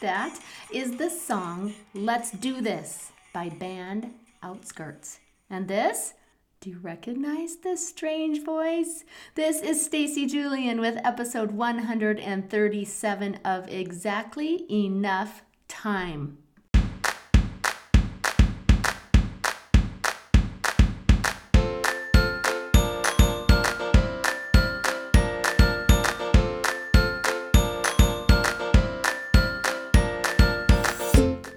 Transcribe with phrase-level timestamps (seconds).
[0.00, 0.40] That
[0.72, 5.20] is the song Let's Do This by Band Outskirts.
[5.48, 6.14] And this,
[6.60, 9.04] do you recognize this strange voice?
[9.36, 16.38] This is Stacy Julian with episode 137 of Exactly Enough Time.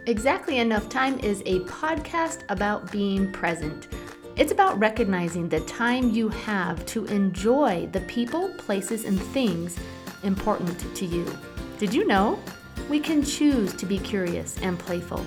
[0.07, 3.89] Exactly Enough Time is a podcast about being present.
[4.38, 9.77] It's about recognizing the time you have to enjoy the people, places, and things
[10.23, 11.25] important to you.
[11.77, 12.39] Did you know?
[12.89, 15.25] We can choose to be curious and playful,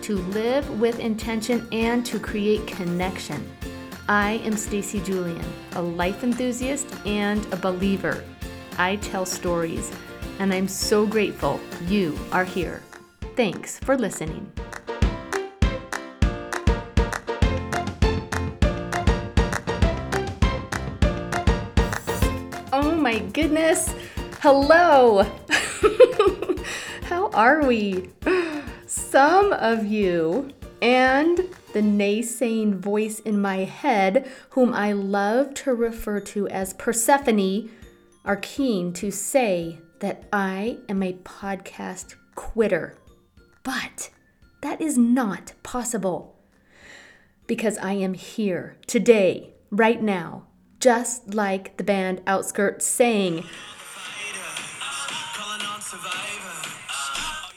[0.00, 3.46] to live with intention, and to create connection.
[4.08, 8.24] I am Stacy Julian, a life enthusiast and a believer.
[8.78, 9.92] I tell stories,
[10.38, 12.80] and I'm so grateful you are here.
[13.34, 14.52] Thanks for listening.
[22.74, 23.94] Oh my goodness.
[24.40, 25.22] Hello.
[27.04, 28.10] How are we?
[28.86, 30.50] Some of you
[30.82, 31.38] and
[31.72, 37.70] the naysaying voice in my head, whom I love to refer to as Persephone,
[38.24, 42.96] are keen to say that I am a podcast quitter.
[43.62, 44.10] But
[44.60, 46.36] that is not possible
[47.46, 50.44] because I am here today, right now,
[50.80, 53.44] just like the band Outskirts sang,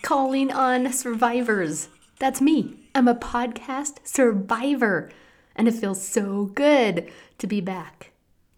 [0.02, 1.90] Calling on survivors.
[2.20, 2.76] That's me.
[2.94, 5.10] I'm a podcast survivor,
[5.56, 8.12] and it feels so good to be back.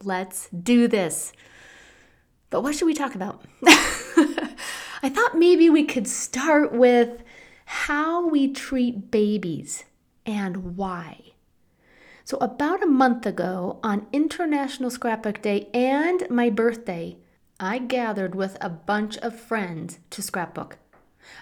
[0.04, 1.32] Let's do this.
[2.50, 3.44] But what should we talk about?
[3.66, 7.24] I thought maybe we could start with
[7.70, 9.84] how we treat babies
[10.26, 11.34] and why.
[12.24, 17.18] So, about a month ago, on International Scrapbook Day and my birthday,
[17.60, 20.78] I gathered with a bunch of friends to scrapbook.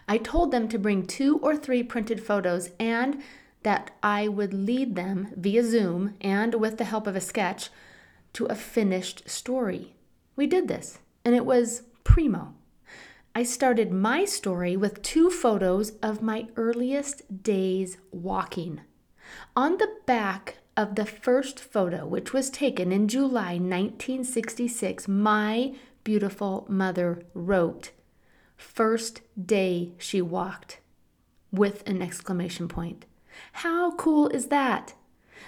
[0.08, 3.22] I told them to bring two or three printed photos and
[3.62, 7.70] that I would lead them via Zoom and with the help of a sketch
[8.34, 9.94] to a finished story.
[10.36, 12.56] We did this, and it was primo.
[13.38, 18.80] I started my story with two photos of my earliest days walking.
[19.58, 25.76] On the back of the first photo, which was taken in July 1966, my
[26.06, 27.92] beautiful mother wrote,
[28.56, 30.80] First day she walked,
[31.52, 33.06] with an exclamation point.
[33.52, 34.94] How cool is that?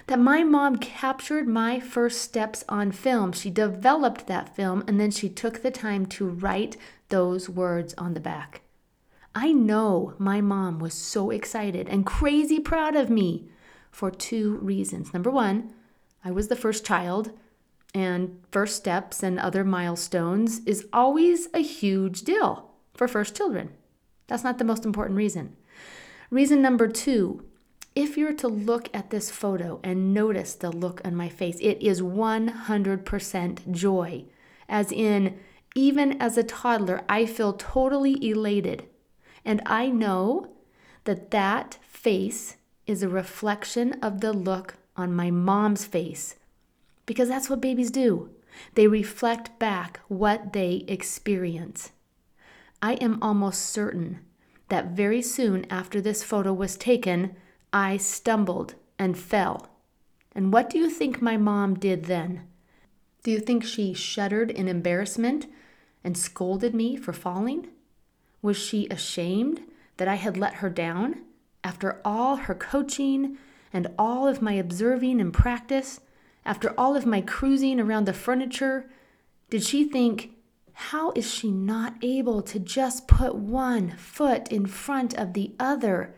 [0.08, 3.32] That my mom captured my first steps on film.
[3.32, 6.76] She developed that film and then she took the time to write
[7.08, 8.62] those words on the back.
[9.34, 13.48] I know my mom was so excited and crazy proud of me
[13.90, 15.12] for two reasons.
[15.12, 15.72] Number one,
[16.24, 17.32] I was the first child,
[17.94, 23.70] and first steps and other milestones is always a huge deal for first children.
[24.26, 25.56] That's not the most important reason.
[26.30, 27.44] Reason number two,
[27.94, 31.80] if you're to look at this photo and notice the look on my face, it
[31.80, 34.24] is 100% joy.
[34.68, 35.38] As in,
[35.78, 38.82] even as a toddler, I feel totally elated.
[39.44, 40.56] And I know
[41.04, 42.56] that that face
[42.88, 46.34] is a reflection of the look on my mom's face.
[47.06, 48.28] Because that's what babies do.
[48.74, 51.92] They reflect back what they experience.
[52.82, 54.18] I am almost certain
[54.70, 57.36] that very soon after this photo was taken,
[57.72, 59.68] I stumbled and fell.
[60.34, 62.48] And what do you think my mom did then?
[63.22, 65.46] Do you think she shuddered in embarrassment
[66.04, 67.68] and scolded me for falling?
[68.42, 69.62] Was she ashamed
[69.96, 71.22] that I had let her down
[71.64, 73.36] after all her coaching
[73.72, 76.00] and all of my observing and practice?
[76.44, 78.88] After all of my cruising around the furniture?
[79.50, 80.30] Did she think,
[80.72, 86.14] how is she not able to just put one foot in front of the other?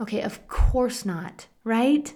[0.00, 2.12] Okay, of course not, right?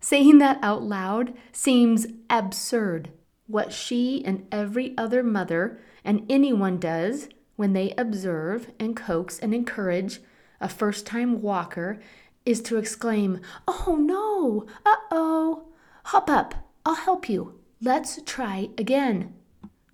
[0.00, 3.12] Saying that out loud seems absurd.
[3.46, 9.54] What she and every other mother and anyone does when they observe and coax and
[9.54, 10.20] encourage
[10.60, 12.00] a first time walker
[12.44, 15.68] is to exclaim, Oh no, uh oh,
[16.06, 16.54] hop up,
[16.84, 17.58] I'll help you.
[17.80, 19.34] Let's try again.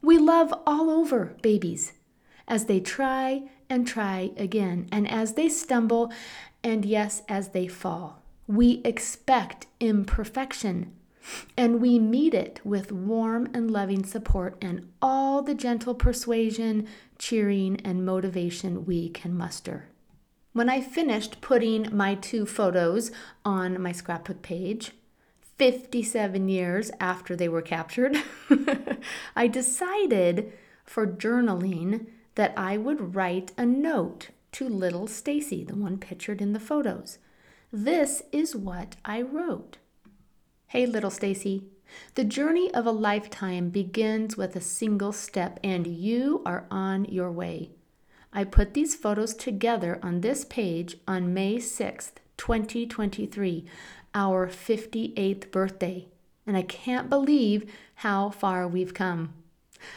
[0.02, 1.93] We love all over babies
[2.46, 4.88] as they try and try again.
[4.90, 6.12] And as they stumble,
[6.62, 10.93] and yes, as they fall, we expect imperfection.
[11.56, 16.86] And we meet it with warm and loving support and all the gentle persuasion,
[17.19, 19.88] cheering, and motivation we can muster.
[20.52, 23.12] When I finished putting my two photos
[23.44, 24.92] on my scrapbook page,
[25.58, 28.16] 57 years after they were captured,
[29.36, 30.52] I decided
[30.84, 36.52] for journaling that I would write a note to little Stacy, the one pictured in
[36.52, 37.19] the photos.
[37.72, 39.78] This is what I wrote.
[40.73, 41.65] Hey little Stacy,
[42.15, 47.32] the journey of a lifetime begins with a single step and you are on your
[47.32, 47.70] way.
[48.35, 53.65] I put these photos together on this page on May 6th, 2023,
[54.15, 56.06] our 58th birthday,
[56.47, 59.32] and I can't believe how far we've come.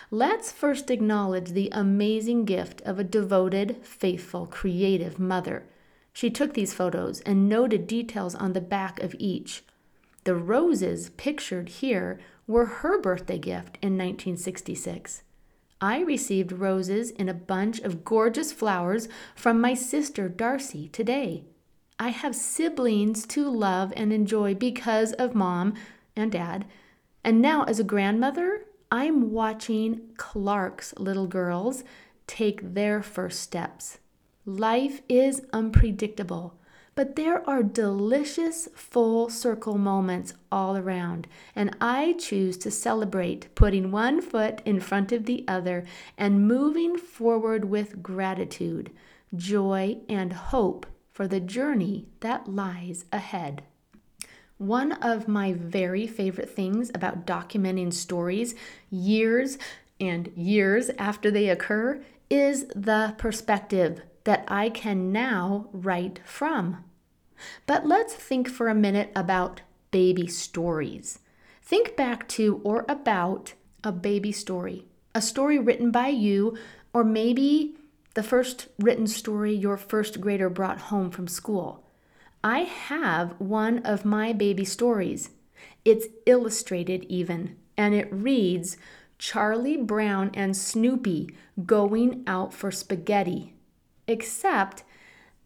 [0.09, 5.65] Let's first acknowledge the amazing gift of a devoted, faithful, creative mother.
[6.13, 9.63] She took these photos and noted details on the back of each.
[10.23, 15.23] The roses pictured here were her birthday gift in 1966.
[15.79, 21.43] I received roses in a bunch of gorgeous flowers from my sister Darcy today.
[21.99, 25.73] I have siblings to love and enjoy because of mom
[26.15, 26.65] and dad.
[27.23, 31.83] And now, as a grandmother, I'm watching Clark's little girls
[32.27, 33.99] take their first steps.
[34.45, 36.59] Life is unpredictable.
[36.93, 43.91] But there are delicious full circle moments all around, and I choose to celebrate putting
[43.91, 45.85] one foot in front of the other
[46.17, 48.91] and moving forward with gratitude,
[49.33, 53.63] joy, and hope for the journey that lies ahead.
[54.57, 58.53] One of my very favorite things about documenting stories
[58.89, 59.57] years
[59.99, 66.83] and years after they occur is the perspective that I can now write from.
[67.65, 71.19] But let's think for a minute about baby stories.
[71.61, 73.53] Think back to or about
[73.83, 74.85] a baby story,
[75.15, 76.57] a story written by you,
[76.93, 77.75] or maybe
[78.13, 81.83] the first written story your first grader brought home from school.
[82.43, 85.29] I have one of my baby stories.
[85.85, 88.77] It's illustrated even, and it reads
[89.17, 91.29] Charlie Brown and Snoopy
[91.65, 93.53] going out for spaghetti
[94.07, 94.83] except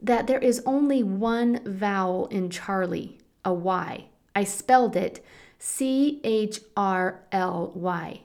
[0.02, 4.06] that there is only one vowel in Charlie, a Y.
[4.36, 5.24] I spelled it
[5.60, 8.22] C H R L Y.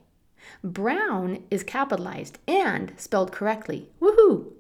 [0.65, 3.89] Brown is capitalized and spelled correctly.
[4.01, 4.53] Woohoo!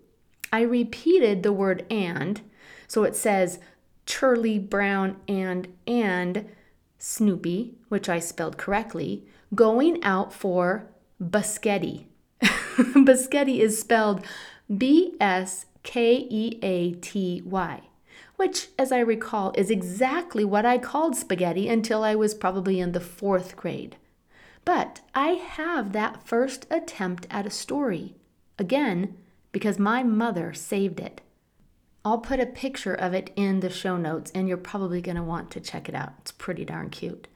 [0.53, 2.41] I repeated the word and,
[2.87, 3.59] so it says
[4.07, 6.47] Charlie Brown and and
[6.99, 9.25] Snoopy, which I spelled correctly,
[9.55, 10.87] going out for
[11.23, 12.05] Biscotti.
[12.43, 14.25] Biscotti is spelled
[14.77, 17.83] B S K E A T Y,
[18.37, 22.93] which, as I recall, is exactly what I called spaghetti until I was probably in
[22.93, 23.97] the fourth grade.
[24.65, 28.15] But I have that first attempt at a story,
[28.59, 29.17] again,
[29.53, 31.21] because my mother saved it.
[32.05, 35.23] I'll put a picture of it in the show notes, and you're probably going to
[35.23, 36.15] want to check it out.
[36.21, 37.27] It's pretty darn cute.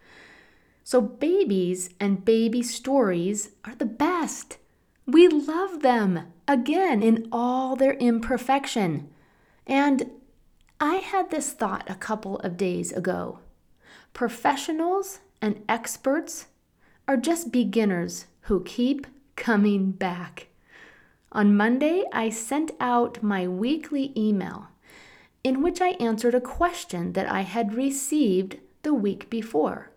[0.85, 4.59] So, babies and baby stories are the best.
[5.07, 9.11] We love them, again, in all their imperfection.
[9.67, 10.11] And
[10.81, 13.41] I had this thought a couple of days ago.
[14.13, 16.47] Professionals and experts
[17.07, 20.49] are just beginners who keep coming back.
[21.33, 24.69] On Monday, I sent out my weekly email
[25.43, 29.91] in which I answered a question that I had received the week before.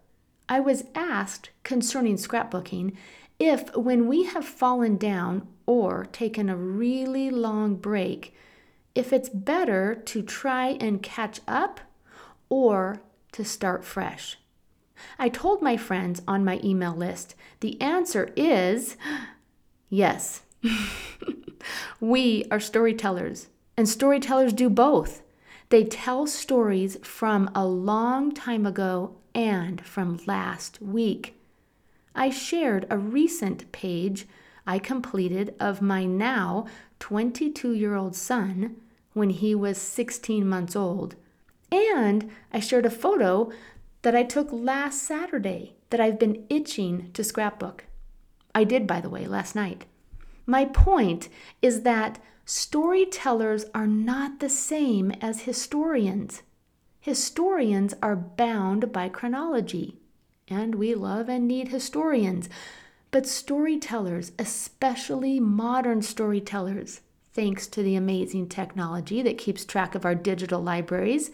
[0.49, 2.95] I was asked concerning scrapbooking
[3.39, 8.33] if, when we have fallen down or taken a really long break,
[8.95, 11.79] if it's better to try and catch up
[12.49, 13.01] or
[13.31, 14.37] to start fresh.
[15.19, 18.97] I told my friends on my email list the answer is
[19.89, 20.41] yes.
[21.99, 25.21] we are storytellers, and storytellers do both.
[25.69, 31.36] They tell stories from a long time ago and from last week.
[32.17, 34.27] I shared a recent page
[34.65, 36.65] I completed of my now
[36.99, 38.77] 22 year old son
[39.13, 41.15] when he was 16 months old.
[41.71, 43.51] And I shared a photo
[44.01, 47.85] that I took last Saturday that I've been itching to scrapbook.
[48.55, 49.85] I did, by the way, last night.
[50.47, 51.29] My point
[51.61, 56.41] is that storytellers are not the same as historians.
[56.99, 59.96] Historians are bound by chronology
[60.49, 62.49] and we love and need historians.
[63.11, 67.01] But storytellers, especially modern storytellers,
[67.33, 71.31] thanks to the amazing technology that keeps track of our digital libraries.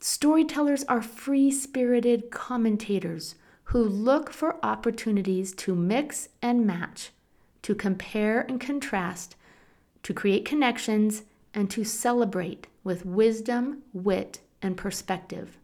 [0.00, 3.34] Storytellers are free spirited commentators
[3.64, 7.10] who look for opportunities to mix and match,
[7.62, 9.36] to compare and contrast,
[10.02, 11.22] to create connections,
[11.52, 15.58] and to celebrate with wisdom, wit, and perspective.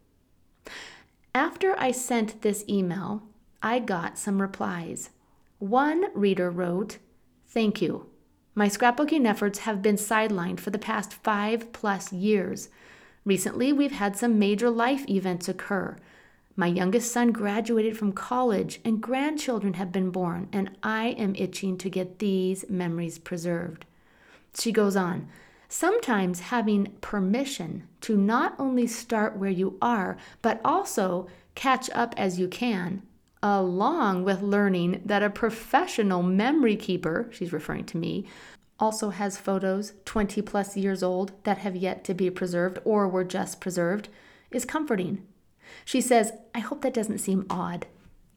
[1.37, 3.21] After I sent this email,
[3.61, 5.11] I got some replies.
[5.59, 6.97] One reader wrote,
[7.47, 8.07] Thank you.
[8.55, 12.69] My scrapbooking efforts have been sidelined for the past five plus years.
[13.23, 15.95] Recently, we've had some major life events occur.
[16.55, 21.77] My youngest son graduated from college, and grandchildren have been born, and I am itching
[21.77, 23.85] to get these memories preserved.
[24.57, 25.27] She goes on
[25.69, 32.39] Sometimes having permission to not only start where you are, but also catch up as
[32.39, 33.01] you can,
[33.43, 38.25] along with learning that a professional memory keeper, she's referring to me,
[38.79, 43.23] also has photos 20 plus years old that have yet to be preserved or were
[43.23, 44.07] just preserved,
[44.51, 45.25] is comforting.
[45.83, 47.87] She says, I hope that doesn't seem odd.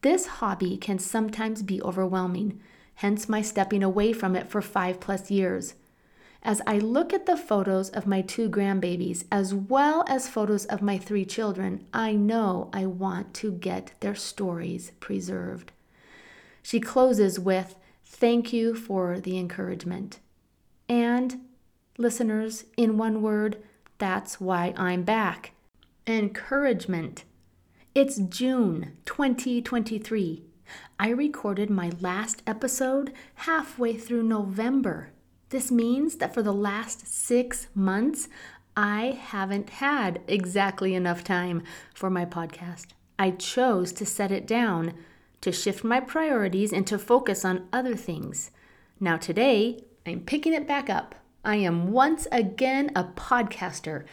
[0.01, 2.59] This hobby can sometimes be overwhelming,
[2.95, 5.75] hence my stepping away from it for five plus years.
[6.43, 10.81] As I look at the photos of my two grandbabies, as well as photos of
[10.81, 15.71] my three children, I know I want to get their stories preserved.
[16.63, 20.19] She closes with, Thank you for the encouragement.
[20.89, 21.41] And,
[21.97, 23.57] listeners, in one word,
[23.99, 25.51] that's why I'm back.
[26.07, 27.23] Encouragement.
[27.93, 30.43] It's June 2023.
[30.99, 35.11] I recorded my last episode halfway through November.
[35.51, 38.29] This means that for the last six months,
[38.77, 42.87] I haven't had exactly enough time for my podcast.
[43.19, 44.93] I chose to set it down,
[45.41, 48.51] to shift my priorities, and to focus on other things.
[48.97, 51.15] Now, today, I'm picking it back up.
[51.43, 54.05] I am once again a podcaster.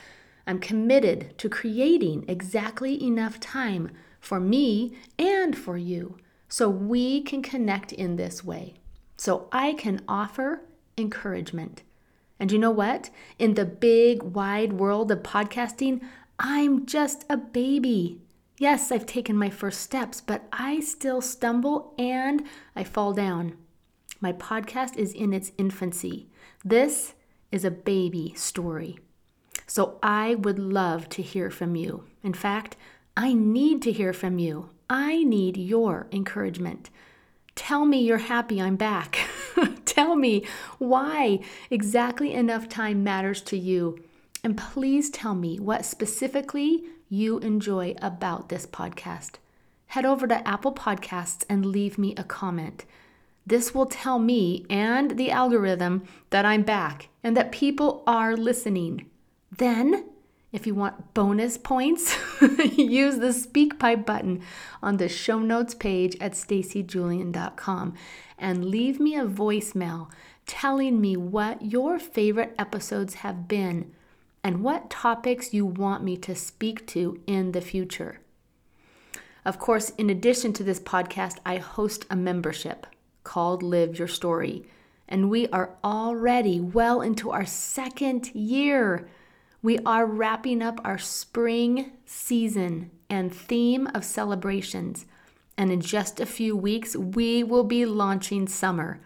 [0.45, 6.18] I'm committed to creating exactly enough time for me and for you
[6.49, 8.75] so we can connect in this way.
[9.16, 10.62] So I can offer
[10.99, 11.83] encouragement.
[12.40, 13.11] And you know what?
[13.38, 16.00] In the big, wide world of podcasting,
[16.38, 18.21] I'm just a baby.
[18.59, 22.45] Yes, I've taken my first steps, but I still stumble and
[22.76, 23.55] I fall down.
[24.21, 26.28] My podcast is in its infancy.
[26.64, 27.14] This
[27.52, 28.99] is a baby story.
[29.67, 32.05] So I would love to hear from you.
[32.23, 32.76] In fact,
[33.17, 34.71] I need to hear from you.
[34.90, 36.90] I need your encouragement.
[37.55, 39.19] Tell me you're happy I'm back.
[39.99, 40.45] Tell me
[40.78, 41.40] why
[41.73, 43.99] exactly enough time matters to you.
[44.45, 49.38] And please tell me what specifically you enjoy about this podcast.
[49.88, 52.85] Head over to Apple Podcasts and leave me a comment.
[53.45, 59.11] This will tell me and the algorithm that I'm back and that people are listening.
[59.50, 60.05] Then
[60.52, 62.17] if you want bonus points,
[62.76, 64.43] use the speak SpeakPipe button
[64.83, 67.95] on the show notes page at stacyjulian.com
[68.38, 70.09] and leave me a voicemail
[70.47, 73.93] telling me what your favorite episodes have been
[74.43, 78.21] and what topics you want me to speak to in the future.
[79.45, 82.87] Of course, in addition to this podcast, I host a membership
[83.25, 84.67] called Live Your Story,
[85.09, 89.09] and we are already well into our second year.
[89.61, 95.05] We are wrapping up our spring season and theme of celebrations.
[95.57, 99.00] And in just a few weeks, we will be launching summer,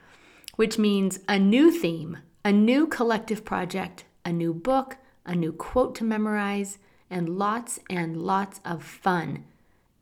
[0.57, 5.95] which means a new theme, a new collective project, a new book, a new quote
[5.95, 6.77] to memorize,
[7.09, 9.45] and lots and lots of fun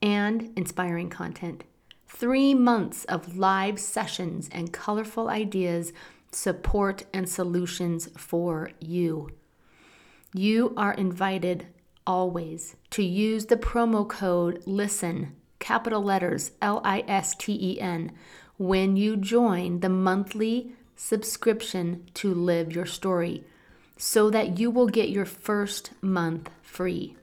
[0.03, 1.63] and inspiring content.
[2.09, 5.93] Three months of live sessions and colorful ideas,
[6.33, 9.31] support, and solutions for you.
[10.33, 11.67] You are invited
[12.07, 18.13] always to use the promo code LISTEN, capital letters L I S T E N,
[18.57, 23.43] when you join the monthly subscription to Live Your Story
[23.97, 27.17] so that you will get your first month free.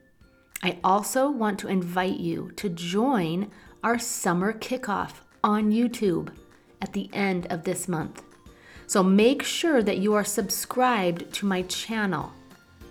[0.62, 3.50] I also want to invite you to join
[3.86, 6.30] our summer kickoff on YouTube
[6.82, 8.22] at the end of this month.
[8.86, 12.34] So make sure that you are subscribed to my channel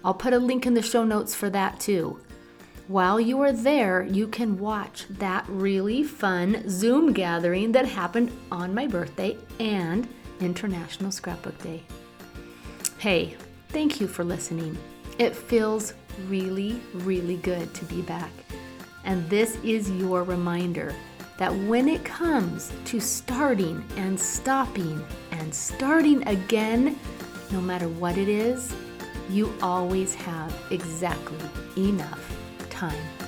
[0.06, 2.20] I'll put a link in the show notes for that too.
[2.86, 8.72] While you are there, you can watch that really fun Zoom gathering that happened on
[8.72, 10.06] my birthday and
[10.38, 11.82] International Scrapbook Day.
[12.98, 13.36] Hey,
[13.70, 14.78] thank you for listening.
[15.18, 15.94] It feels
[16.28, 18.30] really, really good to be back.
[19.04, 20.94] And this is your reminder
[21.36, 26.96] that when it comes to starting and stopping and starting again,
[27.50, 28.72] no matter what it is,
[29.30, 31.38] you always have exactly
[31.76, 32.36] enough
[32.70, 33.25] time.